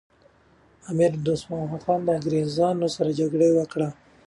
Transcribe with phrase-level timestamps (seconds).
[0.91, 3.89] امیر دوست محمد خان له انګریزانو سره جګړه وکړه.